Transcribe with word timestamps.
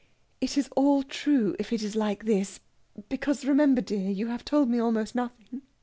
It 0.41 0.57
is 0.57 0.67
all 0.75 1.03
true 1.03 1.55
if 1.59 1.71
it 1.71 1.83
is 1.83 1.95
like 1.95 2.25
this, 2.25 2.59
because 3.07 3.45
remember, 3.45 3.81
dear, 3.81 4.09
you 4.09 4.29
have 4.29 4.43
told 4.43 4.67
me 4.67 4.79
almost 4.79 5.13
nothing.... 5.13 5.61